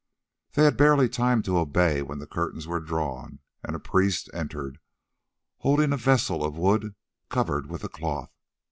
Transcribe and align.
They 0.53 0.63
had 0.63 0.77
barely 0.77 1.07
time 1.07 1.43
to 1.43 1.59
obey 1.59 2.01
when 2.01 2.17
the 2.17 2.25
curtains 2.25 2.65
were 2.67 2.79
drawn, 2.79 3.37
and 3.63 3.75
a 3.75 3.79
priest 3.79 4.31
entered, 4.33 4.79
holding 5.59 5.93
a 5.93 5.95
vessel 5.97 6.43
of 6.43 6.57
wood 6.57 6.95
covered 7.29 7.69
with 7.69 7.83
a 7.83 7.89
cloth. 7.89 8.31